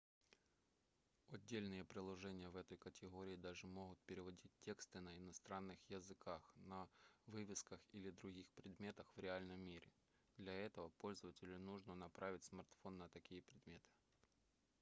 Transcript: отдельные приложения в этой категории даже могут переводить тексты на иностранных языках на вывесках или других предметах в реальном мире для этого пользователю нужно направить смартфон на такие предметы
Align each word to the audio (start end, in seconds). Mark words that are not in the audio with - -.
отдельные 1.31 1.83
приложения 1.83 2.49
в 2.49 2.57
этой 2.57 2.75
категории 2.75 3.35
даже 3.35 3.67
могут 3.67 3.99
переводить 4.07 4.51
тексты 4.61 4.99
на 4.99 5.15
иностранных 5.15 5.77
языках 5.89 6.41
на 6.65 6.87
вывесках 7.27 7.79
или 7.91 8.09
других 8.09 8.49
предметах 8.55 9.05
в 9.15 9.19
реальном 9.19 9.59
мире 9.59 9.93
для 10.39 10.53
этого 10.53 10.89
пользователю 10.97 11.59
нужно 11.59 11.93
направить 11.93 12.43
смартфон 12.43 12.97
на 12.97 13.09
такие 13.09 13.43
предметы 13.43 13.91